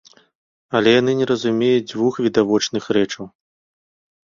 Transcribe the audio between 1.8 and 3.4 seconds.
дзвюх відавочных рэчаў.